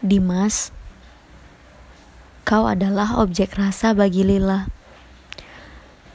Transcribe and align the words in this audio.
Dimas, 0.00 0.72
kau 2.48 2.64
adalah 2.64 3.20
objek 3.20 3.60
rasa 3.60 3.92
bagi 3.92 4.24
Lila. 4.24 4.64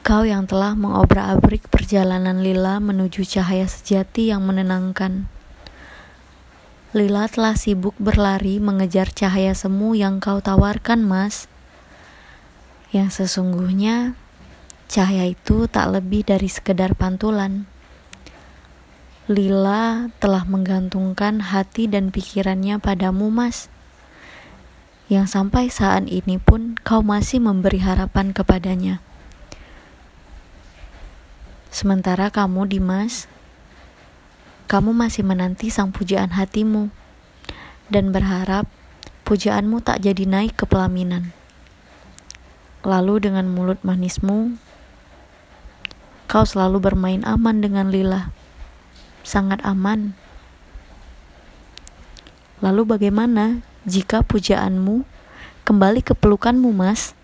Kau 0.02 0.26
yang 0.26 0.50
telah 0.50 0.74
mengobrak-abrik 0.74 1.70
perjalanan 1.70 2.42
Lila 2.42 2.82
menuju 2.82 3.22
cahaya 3.22 3.70
sejati 3.70 4.34
yang 4.34 4.42
menenangkan. 4.42 5.30
Lila 6.98 7.30
telah 7.30 7.54
sibuk 7.54 7.94
berlari 8.02 8.58
mengejar 8.58 9.06
cahaya 9.14 9.54
semu 9.54 9.94
yang 9.94 10.18
kau 10.18 10.42
tawarkan, 10.42 11.06
Mas. 11.06 11.46
Yang 12.90 13.22
sesungguhnya, 13.22 14.18
cahaya 14.90 15.30
itu 15.30 15.70
tak 15.70 15.94
lebih 15.94 16.26
dari 16.26 16.50
sekedar 16.50 16.98
pantulan. 16.98 17.70
Lila 19.30 20.10
telah 20.18 20.42
menggantungkan 20.42 21.38
hati 21.54 21.86
dan 21.86 22.10
pikirannya 22.10 22.82
padamu, 22.82 23.30
Mas 23.30 23.70
yang 25.06 25.30
sampai 25.30 25.70
saat 25.70 26.10
ini 26.10 26.42
pun 26.42 26.74
kau 26.82 26.98
masih 26.98 27.38
memberi 27.38 27.78
harapan 27.78 28.34
kepadanya. 28.34 28.98
Sementara 31.70 32.26
kamu, 32.34 32.66
Dimas, 32.66 33.30
kamu 34.66 34.90
masih 34.90 35.22
menanti 35.22 35.70
sang 35.70 35.94
pujaan 35.94 36.34
hatimu 36.34 36.90
dan 37.86 38.10
berharap 38.10 38.66
pujaanmu 39.22 39.78
tak 39.78 40.02
jadi 40.02 40.26
naik 40.26 40.58
ke 40.58 40.66
pelaminan. 40.66 41.30
Lalu 42.82 43.30
dengan 43.30 43.46
mulut 43.46 43.78
manismu, 43.86 44.58
kau 46.26 46.42
selalu 46.42 46.82
bermain 46.82 47.22
aman 47.22 47.62
dengan 47.62 47.94
Lila. 47.94 48.34
Sangat 49.22 49.62
aman. 49.62 50.18
Lalu 52.58 52.82
bagaimana 52.86 53.62
jika 53.86 54.26
pujaanmu 54.26 55.06
kembali 55.62 56.02
ke 56.02 56.18
pelukanmu, 56.18 56.74
Mas, 56.74 57.14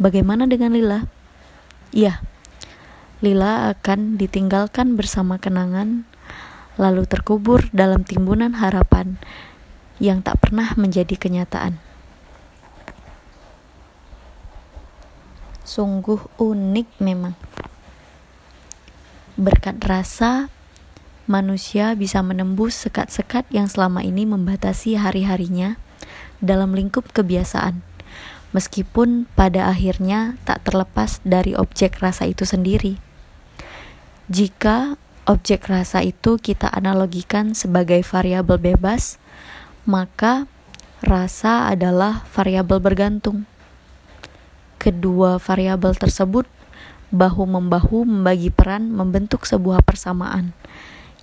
bagaimana 0.00 0.48
dengan 0.48 0.72
Lila? 0.72 1.00
Iya, 1.92 2.24
Lila 3.20 3.68
akan 3.76 4.16
ditinggalkan 4.16 4.96
bersama 4.96 5.36
kenangan, 5.36 6.08
lalu 6.80 7.04
terkubur 7.04 7.68
dalam 7.76 8.08
timbunan 8.08 8.56
harapan 8.56 9.20
yang 10.00 10.24
tak 10.24 10.40
pernah 10.40 10.72
menjadi 10.80 11.12
kenyataan. 11.12 11.76
Sungguh 15.68 16.24
unik 16.40 16.88
memang. 17.04 17.36
Berkat 19.36 19.76
rasa, 19.84 20.48
manusia 21.28 21.92
bisa 21.92 22.24
menembus 22.24 22.88
sekat-sekat 22.88 23.44
yang 23.52 23.68
selama 23.68 24.00
ini 24.00 24.24
membatasi 24.24 24.96
hari-harinya 24.96 25.76
dalam 26.38 26.74
lingkup 26.74 27.10
kebiasaan, 27.14 27.82
meskipun 28.54 29.28
pada 29.36 29.68
akhirnya 29.68 30.38
tak 30.46 30.64
terlepas 30.66 31.20
dari 31.26 31.52
objek 31.54 31.98
rasa 32.00 32.26
itu 32.26 32.48
sendiri. 32.48 32.96
Jika 34.28 34.96
objek 35.28 35.68
rasa 35.68 36.04
itu 36.04 36.40
kita 36.40 36.68
analogikan 36.72 37.52
sebagai 37.52 38.00
variabel 38.04 38.60
bebas, 38.60 39.20
maka 39.84 40.48
rasa 41.04 41.68
adalah 41.68 42.24
variabel 42.32 42.80
bergantung. 42.80 43.44
Kedua 44.78 45.36
variabel 45.42 45.96
tersebut 45.96 46.46
bahu-membahu 47.08 48.04
membagi 48.04 48.52
peran 48.52 48.92
membentuk 48.92 49.48
sebuah 49.48 49.80
persamaan. 49.80 50.52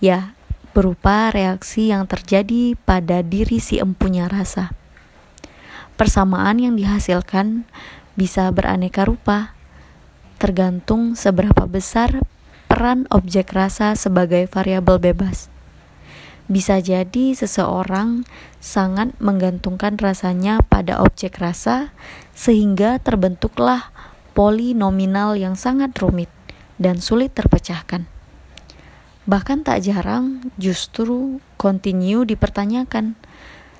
Ya, 0.02 0.34
berupa 0.76 1.32
reaksi 1.32 1.94
yang 1.94 2.04
terjadi 2.10 2.76
pada 2.84 3.24
diri 3.24 3.64
si 3.64 3.80
empunya 3.80 4.28
rasa. 4.28 4.76
Persamaan 5.96 6.60
yang 6.60 6.76
dihasilkan 6.76 7.64
bisa 8.20 8.52
beraneka 8.52 9.08
rupa, 9.08 9.56
tergantung 10.36 11.16
seberapa 11.16 11.64
besar 11.64 12.20
peran 12.68 13.08
objek 13.08 13.56
rasa 13.56 13.96
sebagai 13.96 14.52
variabel 14.52 15.00
bebas. 15.00 15.48
Bisa 16.52 16.84
jadi 16.84 17.34
seseorang 17.34 18.28
sangat 18.60 19.16
menggantungkan 19.24 19.96
rasanya 19.96 20.60
pada 20.62 21.00
objek 21.00 21.40
rasa, 21.40 21.96
sehingga 22.36 23.00
terbentuklah 23.00 23.90
polinominal 24.36 25.40
yang 25.40 25.56
sangat 25.56 25.96
rumit 25.98 26.30
dan 26.76 27.00
sulit 27.00 27.32
terpecahkan. 27.32 28.06
Bahkan 29.26 29.66
tak 29.66 29.82
jarang 29.82 30.54
justru 30.62 31.42
kontinu 31.58 32.28
dipertanyakan 32.30 33.18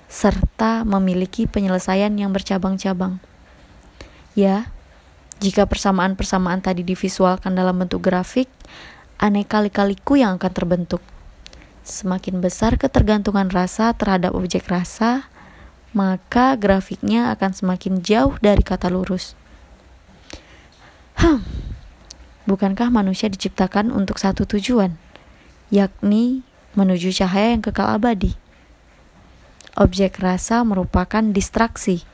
serta 0.08 0.86
memiliki 0.86 1.50
penyelesaian 1.50 2.14
yang 2.16 2.32
bercabang-cabang. 2.32 3.20
Ya, 4.36 4.70
jika 5.44 5.68
persamaan-persamaan 5.68 6.64
tadi 6.64 6.84
divisualkan 6.88 7.56
dalam 7.56 7.76
bentuk 7.76 8.04
grafik, 8.04 8.48
aneka 9.20 9.60
lika-liku 9.60 10.16
yang 10.20 10.40
akan 10.40 10.52
terbentuk. 10.52 11.04
Semakin 11.86 12.42
besar 12.42 12.82
ketergantungan 12.82 13.52
rasa 13.54 13.94
terhadap 13.94 14.34
objek 14.34 14.66
rasa, 14.72 15.30
maka 15.96 16.58
grafiknya 16.60 17.32
akan 17.36 17.52
semakin 17.56 18.04
jauh 18.04 18.36
dari 18.42 18.64
kata 18.66 18.92
lurus. 18.92 19.38
Hmm, 21.16 21.46
bukankah 22.44 22.92
manusia 22.92 23.32
diciptakan 23.32 23.94
untuk 23.94 24.20
satu 24.20 24.44
tujuan, 24.44 25.00
yakni 25.72 26.44
menuju 26.76 27.16
cahaya 27.16 27.56
yang 27.56 27.64
kekal 27.64 27.88
abadi? 27.88 28.36
Objek 29.76 30.24
rasa 30.24 30.64
merupakan 30.64 31.20
distraksi 31.20 32.08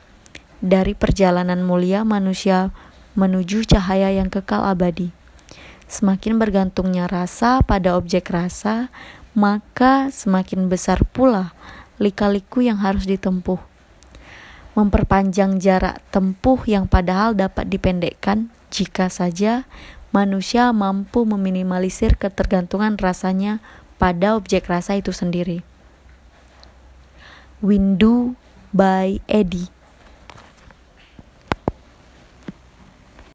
dari 0.58 0.98
perjalanan 0.98 1.62
mulia 1.62 2.02
manusia 2.02 2.74
menuju 3.14 3.62
cahaya 3.70 4.10
yang 4.10 4.34
kekal 4.34 4.66
abadi. 4.66 5.14
Semakin 5.86 6.42
bergantungnya 6.42 7.06
rasa 7.06 7.62
pada 7.62 7.94
objek 7.94 8.34
rasa, 8.34 8.90
maka 9.38 10.10
semakin 10.10 10.66
besar 10.66 11.06
pula 11.06 11.54
lika-liku 12.02 12.66
yang 12.66 12.82
harus 12.82 13.06
ditempuh. 13.06 13.62
Memperpanjang 14.74 15.62
jarak 15.62 16.02
tempuh 16.10 16.58
yang 16.66 16.90
padahal 16.90 17.38
dapat 17.38 17.70
dipendekkan 17.70 18.50
jika 18.74 19.06
saja 19.06 19.70
manusia 20.10 20.74
mampu 20.74 21.22
meminimalisir 21.22 22.18
ketergantungan 22.18 22.98
rasanya 22.98 23.62
pada 24.02 24.34
objek 24.34 24.66
rasa 24.66 24.98
itu 24.98 25.14
sendiri. 25.14 25.62
Windu 27.62 28.34
by 28.74 29.20
Eddie 29.28 29.68